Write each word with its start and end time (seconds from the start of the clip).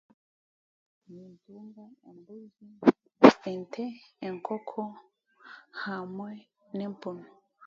Ente, 3.53 3.85
enkooko 4.27 4.81
hamwe 5.83 6.31
n'empuunu. 6.75 7.25